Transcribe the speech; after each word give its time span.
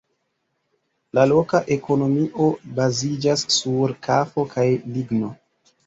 La 1.17 1.25
loka 1.31 1.61
ekonomio 1.77 2.49
baziĝas 2.83 3.47
sur 3.61 3.97
kafo 4.11 4.51
kaj 4.59 4.69
ligno. 4.99 5.37